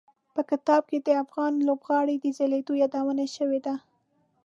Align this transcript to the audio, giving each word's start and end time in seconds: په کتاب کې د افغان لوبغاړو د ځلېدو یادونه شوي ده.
په 0.33 0.41
کتاب 0.49 0.81
کې 0.89 0.97
د 1.01 1.09
افغان 1.23 1.53
لوبغاړو 1.67 2.15
د 2.23 2.25
ځلېدو 2.37 2.73
یادونه 2.83 3.25
شوي 3.35 3.59
ده. 3.65 3.75